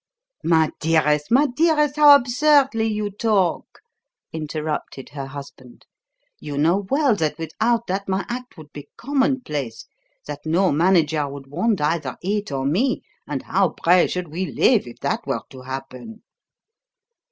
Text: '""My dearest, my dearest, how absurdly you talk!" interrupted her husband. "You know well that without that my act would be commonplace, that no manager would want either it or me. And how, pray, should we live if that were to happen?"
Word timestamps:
'""My 0.43 0.71
dearest, 0.79 1.29
my 1.29 1.45
dearest, 1.45 1.95
how 1.95 2.15
absurdly 2.15 2.85
you 2.87 3.11
talk!" 3.11 3.81
interrupted 4.33 5.09
her 5.09 5.27
husband. 5.27 5.85
"You 6.39 6.57
know 6.57 6.87
well 6.89 7.15
that 7.17 7.37
without 7.37 7.85
that 7.85 8.07
my 8.09 8.25
act 8.27 8.57
would 8.57 8.73
be 8.73 8.89
commonplace, 8.97 9.85
that 10.25 10.39
no 10.43 10.71
manager 10.71 11.29
would 11.29 11.45
want 11.45 11.81
either 11.81 12.17
it 12.23 12.51
or 12.51 12.65
me. 12.65 13.03
And 13.27 13.43
how, 13.43 13.75
pray, 13.79 14.07
should 14.07 14.29
we 14.29 14.47
live 14.47 14.87
if 14.87 14.97
that 15.01 15.27
were 15.27 15.43
to 15.51 15.61
happen?" 15.61 16.23